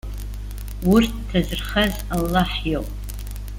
Урҭ 0.93 1.11
ҭазырхаз 1.27 1.93
Аллаҳ 2.13 2.51
иоуп. 2.69 2.89